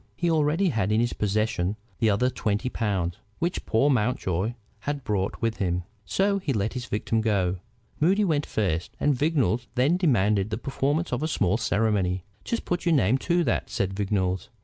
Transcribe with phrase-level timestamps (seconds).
[0.15, 5.39] He already had in his possession the other twenty pounds which poor Mountjoy had brought
[5.43, 5.83] with him.
[6.05, 7.57] So he let the victim go.
[7.99, 12.23] Moody went first, and Vignolles then demanded the performance of a small ceremony.
[12.43, 14.49] "Just put your name to that," said Vignolles.